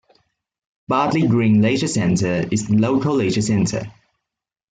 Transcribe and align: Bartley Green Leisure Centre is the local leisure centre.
Bartley 0.87 1.27
Green 1.27 1.61
Leisure 1.61 1.87
Centre 1.87 2.47
is 2.51 2.65
the 2.67 2.75
local 2.75 3.13
leisure 3.13 3.43
centre. 3.43 3.83